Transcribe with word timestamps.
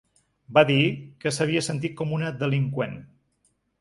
Va 0.57 0.61
dir 0.69 0.77
que 1.25 1.33
s’havia 1.37 1.63
sentit 1.67 1.95
‘com 2.01 2.17
una 2.21 2.33
delinqüent’. 2.41 2.97